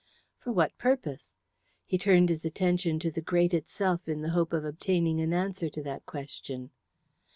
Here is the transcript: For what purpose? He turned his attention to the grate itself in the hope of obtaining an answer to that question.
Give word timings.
For 0.39 0.51
what 0.51 0.79
purpose? 0.79 1.35
He 1.85 1.99
turned 1.99 2.29
his 2.29 2.43
attention 2.43 2.97
to 3.01 3.11
the 3.11 3.21
grate 3.21 3.53
itself 3.53 4.07
in 4.09 4.23
the 4.23 4.31
hope 4.33 4.51
of 4.51 4.65
obtaining 4.65 5.21
an 5.21 5.31
answer 5.31 5.69
to 5.69 5.83
that 5.83 6.07
question. 6.07 6.71